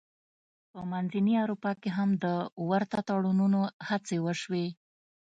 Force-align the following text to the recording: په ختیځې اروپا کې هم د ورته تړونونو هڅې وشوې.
په 0.71 0.79
ختیځې 0.91 1.33
اروپا 1.43 1.71
کې 1.81 1.89
هم 1.97 2.09
د 2.23 2.25
ورته 2.69 2.99
تړونونو 3.07 3.59
هڅې 3.87 4.17
وشوې. 4.25 4.65